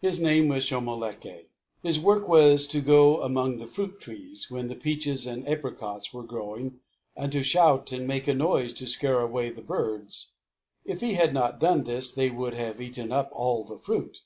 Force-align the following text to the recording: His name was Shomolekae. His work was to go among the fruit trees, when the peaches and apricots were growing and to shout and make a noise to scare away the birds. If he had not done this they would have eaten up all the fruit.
His 0.00 0.18
name 0.18 0.48
was 0.48 0.64
Shomolekae. 0.64 1.44
His 1.82 2.00
work 2.00 2.26
was 2.26 2.66
to 2.68 2.80
go 2.80 3.20
among 3.20 3.58
the 3.58 3.66
fruit 3.66 4.00
trees, 4.00 4.50
when 4.50 4.68
the 4.68 4.74
peaches 4.74 5.26
and 5.26 5.46
apricots 5.46 6.10
were 6.10 6.22
growing 6.22 6.80
and 7.14 7.30
to 7.32 7.42
shout 7.42 7.92
and 7.92 8.06
make 8.08 8.26
a 8.26 8.32
noise 8.32 8.72
to 8.80 8.86
scare 8.86 9.20
away 9.20 9.50
the 9.50 9.60
birds. 9.60 10.28
If 10.86 11.02
he 11.02 11.16
had 11.16 11.34
not 11.34 11.60
done 11.60 11.82
this 11.82 12.12
they 12.12 12.30
would 12.30 12.54
have 12.54 12.80
eaten 12.80 13.12
up 13.12 13.28
all 13.34 13.62
the 13.62 13.76
fruit. 13.78 14.22